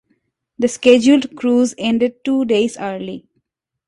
The 0.57 0.67
scheduled 0.67 1.35
cruise 1.35 1.75
ended 1.77 2.25
two 2.25 2.43
days 2.45 2.75
early. 2.75 3.27